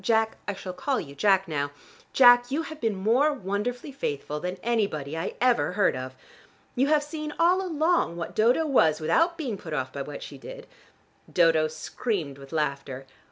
Jack 0.03 0.37
I 0.47 0.55
shall 0.55 0.73
call 0.73 0.99
you 0.99 1.13
Jack 1.13 1.47
now 1.47 1.69
Jack, 2.11 2.49
you 2.49 2.63
have 2.63 2.81
been 2.81 2.95
more 2.95 3.31
wonderfully 3.31 3.91
faithful 3.91 4.39
than 4.39 4.57
anybody 4.63 5.15
I 5.15 5.35
ever 5.39 5.73
heard 5.73 5.95
of. 5.95 6.15
You 6.75 6.87
have 6.87 7.03
seen 7.03 7.31
all 7.37 7.63
along 7.63 8.17
what 8.17 8.35
Dodo 8.35 8.65
was, 8.65 8.99
without 8.99 9.37
being 9.37 9.57
put 9.59 9.73
off 9.73 9.93
by 9.93 10.01
what 10.01 10.23
she 10.23 10.39
did" 10.39 10.65
Dodo 11.31 11.67
screamed 11.67 12.39
with 12.39 12.51
laughter. 12.51 13.05